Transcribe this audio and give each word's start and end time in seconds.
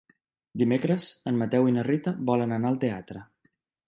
Dimecres 0.61 1.09
en 1.31 1.37
Mateu 1.41 1.69
i 1.71 1.73
na 1.75 1.83
Rita 1.87 2.13
volen 2.31 2.57
anar 2.57 2.71
al 2.73 2.79
teatre. 2.85 3.23